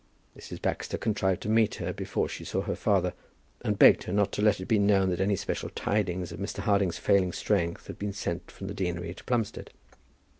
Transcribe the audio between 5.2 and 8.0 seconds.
any special tidings of Mr. Harding's failing strength had